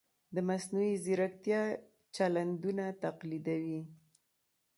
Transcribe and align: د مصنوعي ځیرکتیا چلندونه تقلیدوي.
د 0.35 0.37
مصنوعي 0.49 0.95
ځیرکتیا 1.05 1.61
چلندونه 2.15 2.85
تقلیدوي. 3.03 3.81